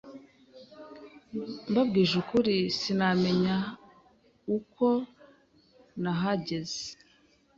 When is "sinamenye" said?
2.79-3.55